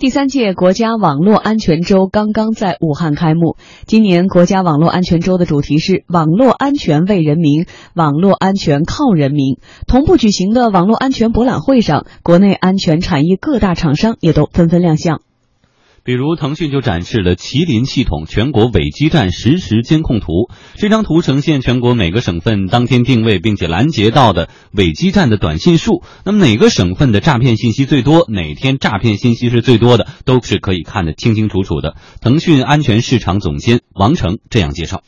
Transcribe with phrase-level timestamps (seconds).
[0.00, 3.58] 第三届国家网络安全周刚刚在武汉开幕。
[3.84, 9.58] 今年国家网络安全周的主题是“网络安全为人民，网络安全靠人民”。
[9.86, 15.20] 同步举行的网络安全博览会上，国内安全产业各大厂商也都纷纷亮相。
[16.10, 20.50] 比如，腾讯就展示了麒麟系统全国伪基站实时监控图。
[20.74, 26.02] 这张图呈现全国每个省份当天定位并且拦截到的伪基站的短信数。
[26.24, 31.94] 那么，哪个省份的诈骗信息最多，哪天诈骗信息是最多的，都是可以看得清清楚楚的。
[32.20, 35.04] 腾讯安全市场总监王成这样介绍：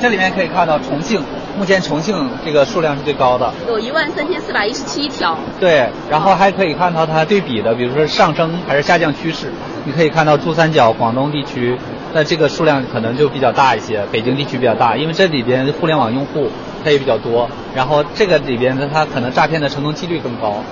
[0.00, 1.22] 这里面可以看到重庆。
[1.56, 5.38] 目前重庆这个数量是最高的，有一万三千四百一十七条。
[5.58, 9.50] 对，然后还可以看到它对比的，比如说上升还是下降趋势。
[9.86, 11.78] 你可以看到珠三角、广东地区，
[12.12, 14.04] 那这个数量可能就比较大一些。
[14.12, 16.48] 北京地区比较大，因为这里边互联网用户
[16.84, 20.62] 它也比较多，然后这个里边呢，它可能诈骗的成功几率更高。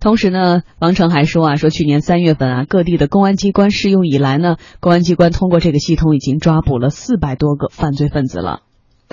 [0.00, 8.60] 同时呢，王成还说啊，说去年三月份啊，各地的公安机关试用以来呢，公安机关通过这个系统已经抓捕了四百多个犯罪分子了。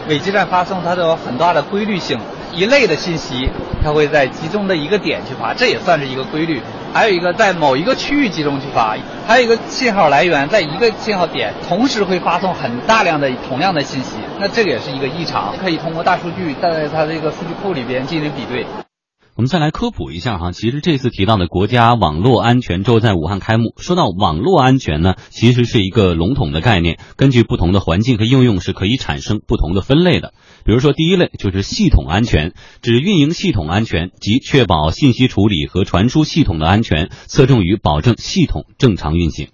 [0.07, 2.19] 伪基站发送它都有很大的规律性，
[2.53, 3.49] 一类的信息
[3.83, 6.61] 它会在集中的一个点去发，这也算是一个规律。
[6.93, 18.65] 还有一个在某一个区域集中去发，还有一个信号来源在一个信号点同时会发送很大量的同样的信息，那这个也是一个异常，可以通过大数据在它这个数据库里边进行比对。
[19.33, 23.73] 我们再来科普一下哈，其实这次提到的国家网络安全周在武汉开幕。
[23.77, 30.33] 说到网络安全呢，其实是一个笼统的概念，根据不同的环境和应用是可以产生不同的分类的。
[30.65, 39.47] 比如说，第一类就是系统安全，指运营系统安全及确保信息处理和传输系统的安全，侧重于保证系统正常运行。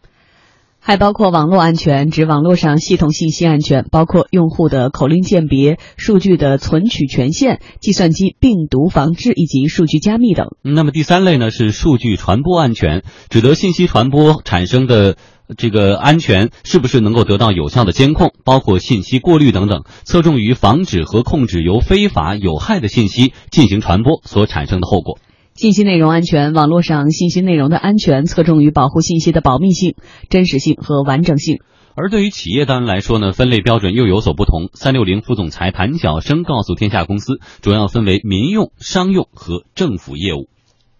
[0.88, 10.56] 还包括网络安全，指网络上系统信息安全，包括用户的口令鉴别、数据的存取权限、计算机病毒防治以及数据加密等。
[10.62, 15.18] 那么第三类呢是数据传播安全，指的信息传播产生的
[15.58, 25.20] 这个安全是不是能够得到有效的监控，包括信息过滤等等，侧重于防止和控制由非法有害的信息进行传播所产生的后果。
[25.58, 29.96] 信息内容安全，网络上信息内容的安全侧重于保护信息的保密性、
[30.30, 31.62] 真实性和完整性。
[31.96, 34.70] 而对于企业端来说呢，分类标准又有所不同。
[34.76, 40.48] 三六零副总裁谭晓生告诉天下公司，主要分为民用、商用和政府业务。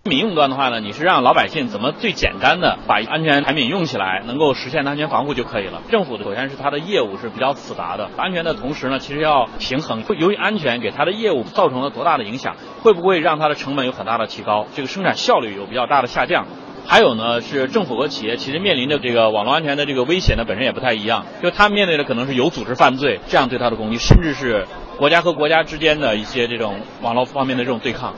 [0.08, 5.82] 民用端的话呢，你是让老百姓怎么最简单的把安全产品用起来，能够实现安全防护就可以了。
[5.92, 10.04] 政府首先是它的业务是比较复杂的，安全的同时呢，其实要平衡。
[10.18, 16.46] 由于安全给它的业务造成了多大的影响，会不会让它的成本有很大的提高，这个生产效率有比较大的下降？
[16.86, 21.26] 还有呢，是政府和企业其实面临的这个网络安全的这个威胁呢，本身也不太一样。
[21.44, 24.66] 就它面对的可能是有组织犯罪这样对它的攻击，甚至是
[24.98, 28.14] 国家和国家之间的一些这种网络方面的这种对抗。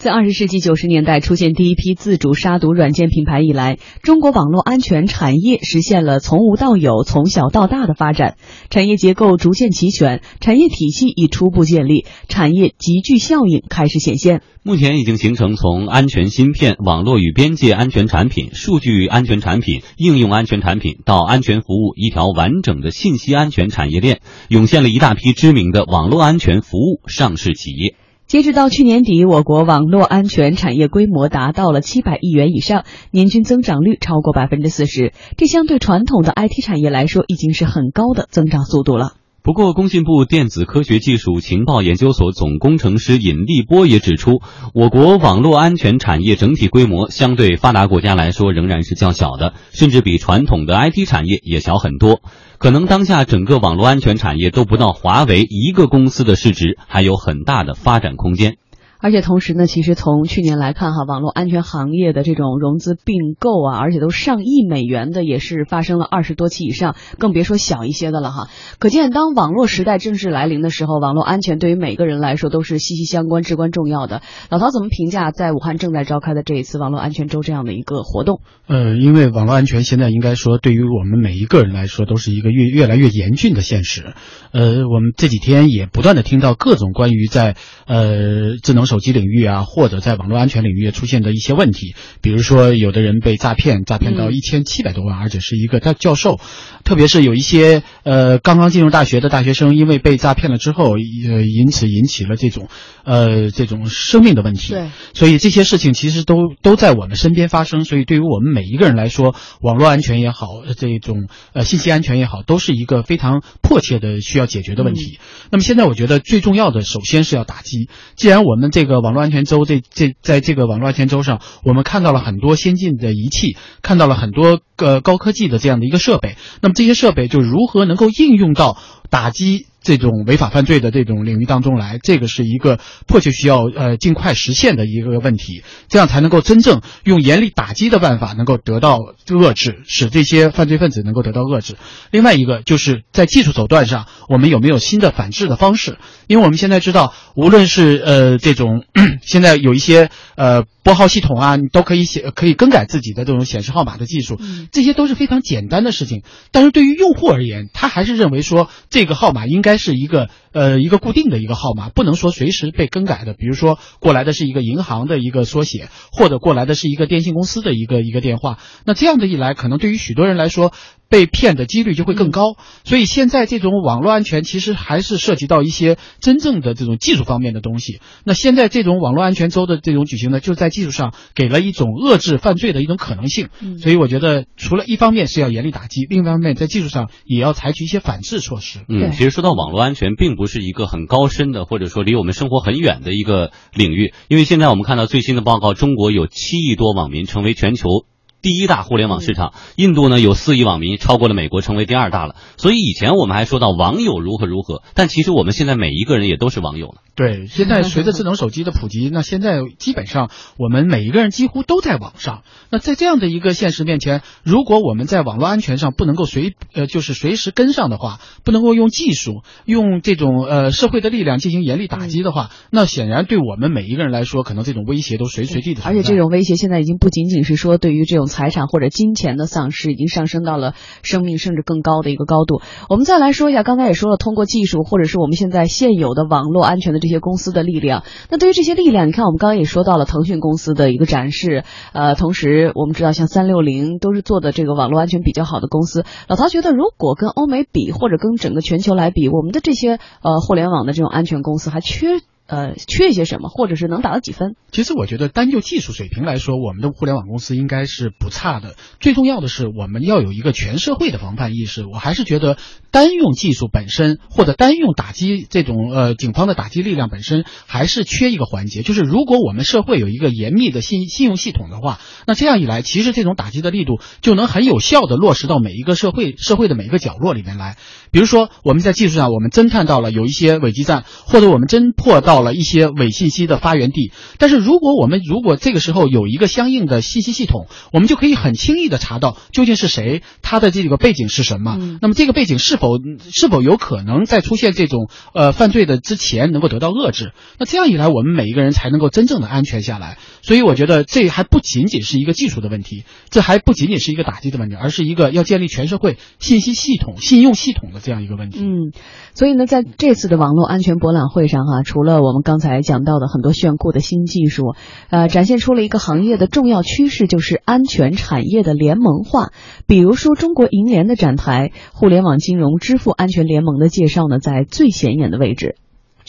[0.00, 8.36] 自二十世纪九十年代出现第一批自主杀毒软件品牌以来，中国网络安全产业实现了从无到有、从小到大的发展，
[8.70, 14.40] 产业结构逐渐齐全，产业体系已初步建立，产业集聚效应开始显现。
[14.62, 27.96] 目前已经形成从安全芯片、网络与边界安全产品、数据安全产品、应用安全产品到安全服务一条完整的信息安全产业链，涌现了一大批知名的网络安全服务上市企业。
[28.30, 35.12] 截止到去年底，我国网络安全产业规模达到了七百亿元以上，年均增长率超过百分之四十。
[35.36, 39.14] 这相对传统的 IT 产业来说，已经是很高的增长速度了。
[39.42, 44.42] 不过，工信部电子科学技术情报研究所总工程师尹立波也指出，
[44.74, 52.20] 我国网络安全产业整体规模相对发达国家来说仍然是较小的，甚至比传统的 IT 产业也小很多。
[52.58, 58.58] 可能当下整个网络安全产业都不到华为一个公司的市值，还有很大的发展空间。
[59.00, 68.48] 而且同时呢，其实从去年来看哈，网络安全行业的这种融资并购啊，而且都上亿美元的，也是发生了二十多起以上，更别说小一些的了哈。
[68.78, 74.20] 可见，当网络时代正式来临的时候，网络安全对于每个人来说都是息息相关、至关重要的。
[74.50, 78.42] 老陶怎么评价在武汉正在召开的这一次网络安全周这样的一个活动？
[78.66, 84.12] 呃，因为网络安全现在应该说对于我们每一个人来说都是一个越越来越严峻的现实。
[84.52, 87.56] 呃，我们这几天也不断的听到各种关于在
[87.86, 88.89] 呃智能。
[88.90, 96.40] 手机领域啊，或者在网络安全领域出现的一些问题，比如说有的人被诈骗，诈骗到一千七百多万，而且是一个教教授，
[96.82, 102.68] 特别是有一些呃刚刚进入大学的大学生，因为被诈骗了之后，呃因此引起了这种
[103.04, 104.72] 呃这种生命的问题。
[104.72, 115.20] 对，所以这些事情其实都都在我们身边发生，所以对于我们每一个人来说，网络安全也好，这种呃信息安全也好，都是一个非常迫切的需要解决的问题。
[115.52, 126.36] 那么现在我觉得最重要的，首先是要打击，既然我们这这个网络安全周这这在这个网络安全周上，我们看到了很多先进的仪器，看到了很多个高科技的这样的一个设备。
[126.62, 128.78] 那么这些设备就如何能够应用到
[129.10, 129.66] 打击？
[129.82, 141.76] 这种违法犯罪的这种领域当中来，这个是一个迫切需要呃尽快实现的一个问题，这样才能够真正用严厉打击的办法能够得到遏制，使这些犯罪分子能够得到遏制。
[142.10, 145.96] 另外一个就是在技术手段上，我们有没有新的反制的方式？
[146.26, 148.84] 因为我们现在知道，无论是呃这种
[149.24, 154.38] 现在有一些呃拨号系统啊，你都可以写可以更改自己的这种显示号码的技术，
[154.72, 156.22] 这些都是非常简单的事情。
[156.50, 159.70] 但是对于用户而言，他还是认为说这个号码应该。
[159.70, 163.34] 该是一个呃一个固定的一个号码，不能说随时被更改的。
[163.34, 168.58] 比如说过来的是一个银行的一个缩写，或者过来的是一个电信公司的一个一个电话。
[168.84, 170.72] 那这样的一来，可能对于许多人来说。
[171.10, 172.54] 被骗的几率就会更高，
[172.84, 178.00] 所以现在这种网络安全其实还是涉及到一些真正的这种技术方面的东西。
[178.22, 183.48] 那现在这种网络安全周的这种举行呢，就在技术上给了一种遏制犯罪的一种可能性。
[183.80, 188.78] 所以我觉得，除了一方面是要严厉打击，另一方面在技术上也要采取一些反制措施。
[188.88, 198.06] 嗯，其实说到网络安全，并不不是一个很高深的，或者说离我们生活很远的一个领域，因为现在我们看到最新的报告，中国有七亿多网民成为全球。
[198.40, 202.36] 第一大互联网市场，印度呢有四亿网民，超过了美国，成为第二大了。
[202.56, 207.02] 所以以前我们还说到网友如何如何，但其实我们现在每一个人也都是网友了。
[207.20, 212.44] 对，现在随着智能手机的普及，那现在基本上我们每一个人几乎都在网上。
[212.70, 225.82] 那在这样的一个现实面前，如果我们在网络安全上不能够随呃就是随时跟上的话，不能够用技术用这种呃社会的力量进行严厉打击的话，那显然对我们每一个人来说，可能这种威胁都随时随地的。
[225.84, 230.72] 而且这种威胁现在已经不仅仅是说对于这种财产或者金钱的丧失，已经上升到了
[231.02, 232.62] 生命甚至更高的一个高度。
[232.88, 237.09] 我们再来说一下，刚才也说了，通过技术或者是我们现在现有的网络安全的这。
[237.10, 246.04] 一些公司的力量，那对于这些力量，你看我们刚刚也说到了腾讯公司的一个展示，呃，同时我们知道像三六零都是做的这个网络安全比较好的公司。
[246.28, 252.20] 老陶觉得，如果跟欧美比，或者跟整个全球来比，我们的这些呃互联网的这种安全公司还缺。
[252.50, 254.56] 呃，缺一些什么，或者是能打到几分？
[254.72, 258.74] 其实我觉得，单就技术水平来说，我们的互联网公司应该是不差的。
[258.98, 261.86] 最重要的是，我们要有一个全社会的防范意识。
[261.86, 262.58] 我还是觉得，
[262.90, 268.82] 单用技术本身，或者单用打击这种呃警方的打击力量本身，还是缺一个环节。
[268.82, 277.76] 就是如果我们社会有一个严密的信信用系统的话，那这样一来，其实这种打击的力度就能很有效的落实到每一个社会社会的每一个角落里面来。
[278.12, 284.12] 比如说，我们在技术上，我们侦探到了有一些伪基站，或者我们侦破到了一些伪信息的发源地。
[284.38, 291.78] 但是，如果我们如果这个时候有一个相应的信息系统，我们就可以很轻易的查到究竟是谁，他的这个背景是什么。
[292.00, 292.98] 那么，这个背景是否
[293.32, 297.32] 是否有可能在出现这种呃犯罪的之前能够得到遏制？
[297.58, 300.18] 那这样一来，我们每一个人才能够真正的安全下来。
[300.42, 308.00] 所以，我觉得这还不仅仅是一个技术的问题，这还不仅仅是一个打击的问题，而是一个要建立全社会信息系统、信用系统的。
[308.00, 308.92] 这样一个问题，嗯，
[309.34, 314.74] 所以呢，在这次的网络安全博览会上，哈，除了我们刚才讲到的很多炫酷的新技术，
[315.10, 319.52] 呃，展现出了一个行业的重要趋势，就是安全产业的联盟化。
[319.86, 325.76] 比如说，中国银联的展台“互联网金融支付安全联盟”的介绍呢，在最显眼的位置。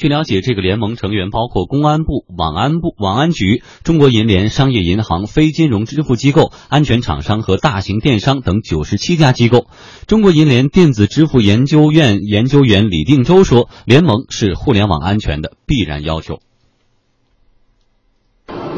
[0.02, 9.68] 据了解，这个联盟成员包括公安部、网安部、网安局、中国银联、商业银行、非金融支付机构、安全厂商和大型电商等九十七家机构。
[10.08, 16.40] 中国银联电子支付研究院研究员李定洲说：“联盟是互联网安全的必然要求。”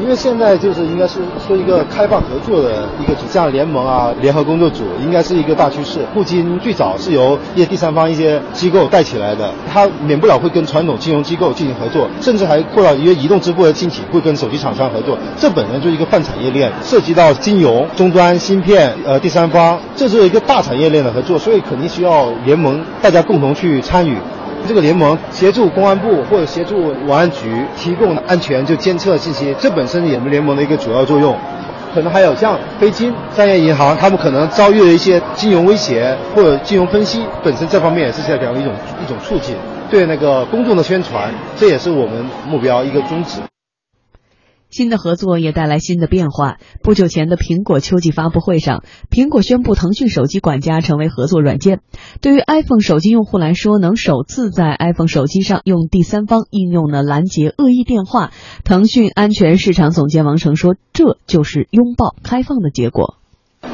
[0.00, 6.00] 因为现在就是应该是说一个开放合作的一个组像联盟啊、联合工作组，应该是一个大趋势。
[6.12, 15.16] 互金最早是由一些第三方、一些机构带起来的，它免不了会跟传统金融机构进行合作，甚至还扩到因为移动支付的兴起，会跟手机厂商合作。
[15.36, 24.16] 这本身就是一个泛产业链，涉及到金融终端、芯片、呃第三方，这是一个大产业链的合作，所以肯定需要联盟，大家共同去参与。
[24.66, 31.36] 这个联盟协助公安部或者协助网安局提供安全就监测信息，这本身也是联盟的一个主要作用。
[31.94, 38.72] 可能还有像飞金商业银行，他们可能遭遇了一些金融威胁或者金融分析，本身这方面也是在表一种
[39.04, 39.54] 一种促进，
[39.88, 43.38] 对那个公众的宣传，这也是我们目标一个宗旨。
[44.74, 46.56] 新的合作也带来新的变化。
[46.82, 51.78] 不久前的苹果秋季发布会上，苹果宣布腾讯手机管家成为合作软件。
[52.20, 58.32] 对于 iPhone 手机用户来说，能首次在 iPhone 手机上用第三方应用呢拦截恶意电话。
[58.64, 63.14] 腾讯安全市场总监王成说：“这就是拥抱开放的结果。”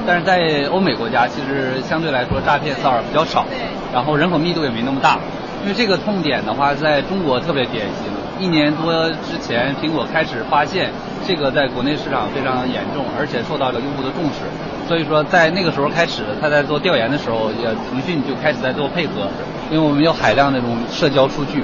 [0.07, 3.47] 但是在欧美国家，其实相对来说诈骗骚扰比较少，
[3.95, 5.19] 然后人口密度也没那么大。
[5.63, 8.10] 因为这个痛点的话，在中国特别典型。
[8.41, 8.91] 一年多
[9.29, 10.91] 之前，苹果开始发现
[11.29, 14.49] 这个在国内市场非常严重，而且受到了用户的重视。
[14.89, 19.29] 所以说，在那个时候开始，他在做调研的时候，也腾讯就开始在做配合，
[19.71, 21.63] 因为我们有海量那种社交数据，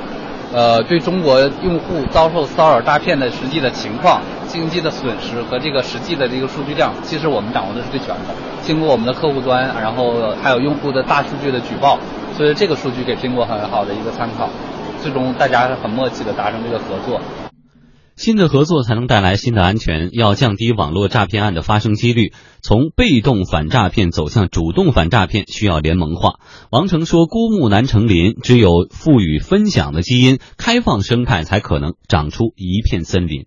[0.53, 8.37] 呃，对中国用户遭受骚扰诈骗的实际的情况、经济的损失和这个实际的这个数据量，其实我们掌握的是最全的。
[8.61, 11.99] 经过我们的客户端，然后还有用户的大数据的举报，
[12.37, 14.51] 所以这个数据给苹果很好的一个参考。
[15.07, 17.21] 最终大家是很默契的达成这个合作。
[18.17, 22.33] 新的合作才能带来新的安全，要降低网络诈骗案的发生几率。
[22.61, 26.41] 从被动反诈骗走向主动反诈骗，需要联盟化。
[26.71, 33.47] 王成说：“孤木难成林，只有赋予分享的基因，开放生态才可能长出一片森林。”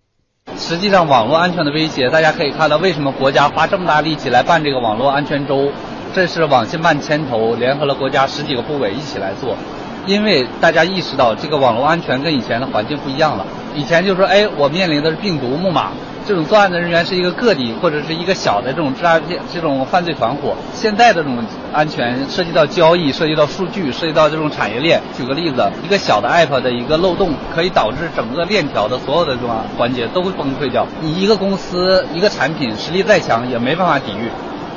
[0.56, 5.70] 实际上，网络安全的威胁，大家可以看到，为什么国家花这么大力气来办这个网络安全周？
[6.14, 9.58] 这是网信办牵头，联合了国家十几个部委一起来做。
[10.06, 13.46] 因为大家意识到这个网络安全跟以前的环境不一样了。
[13.74, 15.90] 以前就说，哎，我面临的是病毒木马，
[16.26, 20.56] 这种作案的人员是一个个体或者是一个小的这种诈骗、这种犯罪团伙。
[20.74, 21.38] 现在的这种
[21.72, 25.00] 安全涉及到交易，涉及到数据，涉及到这种产业链。
[25.16, 30.84] 举个例子，一个小的 app 的一个漏洞，可以导致整个链条的所有的这种环节都会崩溃掉。
[31.00, 34.28] 你一个公司一个产品实力再强，也没办法抵御。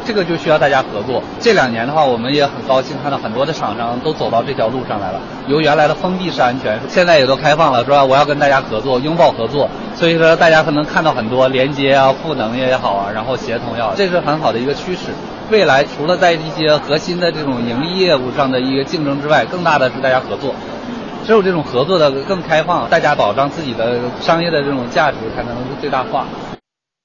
[0.06, 1.22] 这个就需要大家合作。
[1.40, 5.20] 这两年的话，我们也很高兴看到很多的厂商都走到这条路上来了。
[5.48, 8.04] 由原来的封闭式安全，现在也都开放了，是吧？
[8.04, 9.70] 我要跟大家合作，拥抱合作。
[9.96, 15.12] 所以说，大家可能看到很多连接啊、赋能也好啊，然后协同也好，这是很好的一个趋势。
[15.50, 20.54] 未来除了在一些核心的这种盈利业务上的一个竞争之外，更大的是大家合作。
[21.26, 26.26] 只有这种合作的更开放，大家保障自己的商业的这种价值，才能最大化。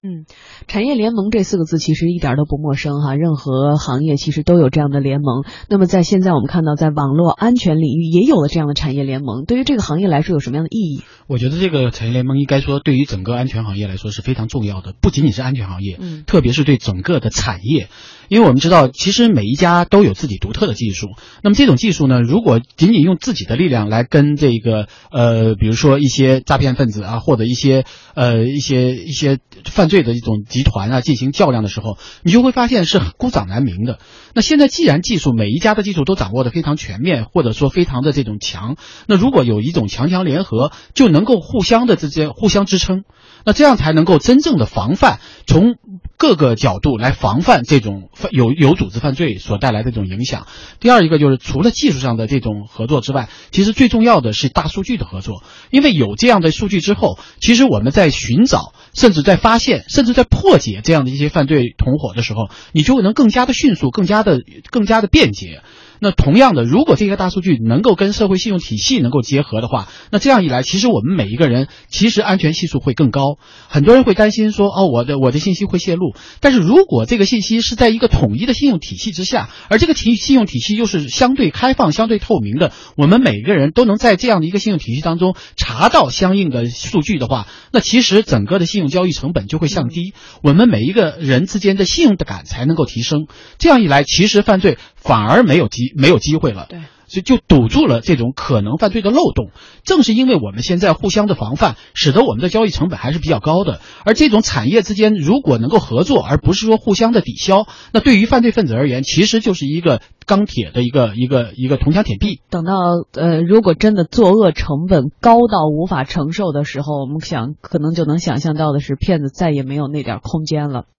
[0.00, 0.26] 嗯，
[0.68, 5.42] 产业联盟这四个字其实一点都不陌生哈，任何行业其实都有这样的联盟。
[5.68, 11.02] 那么在现在我们看到，在网络安全领域也有了这样的产业联盟，对于这个行业来说有什么样的意义？
[11.26, 17.88] 我觉得这个产业联盟应该说对于整个安全行业来说是非常重要的，不仅仅是安全行业，嗯，特别是对整个的产业。
[18.28, 21.08] 因为我们知道，其实每一家都有自己独特的技术。
[21.42, 33.98] 那么这种技术呢，如果仅仅用自己的力量来跟这个呃，比如说一些诈骗分子啊，或者一些呃一些一些犯罪的一种集团啊进行较量的时候，你就会发现是孤掌难鸣的。
[34.34, 43.04] 那现在既然技术每一家的技术都掌握的非常全面，或者说非常的这种强，那如果有一种强强联合，就能够互相的这些互相支撑，
[43.44, 45.18] 那这样才能够真正的防范
[45.48, 45.74] 从。
[46.20, 50.48] 各个角度来防范这种有有组织犯罪所带来的这种影响。
[50.80, 55.44] 第二一个就是除了技术上的这种合作之外，其实最重要的是大数据的合作。
[55.70, 64.40] 因为有这样的数据之后，其实我们在寻找、甚至在发现、甚至在破解这样的一些犯罪同伙的时候，你就能更加的迅速、更加的、
[64.72, 65.62] 更加的便捷。
[66.00, 73.38] 那同样的，如果这些大数据能够跟社会信用体系能够结合的话，那这样一来，其实我们每一个人其实安全系数会更高。
[73.68, 76.14] 很多人会担心说，哦，我的我的信息会泄露。
[76.40, 93.26] 但是如果这个信息是在一个统一的信用体系之下，而这个体信用体系又是相对开放、相对透明的，我们每一个人都能在这样的一个信用体系当中查到相应的数据的话，那其实整个的信用交易成本就会降低，我们每一个人之间的信用的感才能够提升。
[93.58, 94.78] 这样一来，其实犯罪
[95.08, 95.94] 反而没有机。
[95.96, 99.50] 没有机会了，对，所以就堵住了这种可能犯罪的漏洞。
[99.82, 103.80] 正是因为我们现在互相的防范，使得我们的交易成本还是比较高的。
[104.04, 112.42] 而这种产业之间如果能够合作，而不是说互相的抵消，那对于犯罪分子而言，其实就是一个钢铁的一个一个一个铜墙铁壁。
[112.50, 112.72] 等到
[113.14, 120.84] 呃，如果真的作恶成本高到无法承受的时候，我们想可能就能想象到的是，骗子再也没有那点空间了。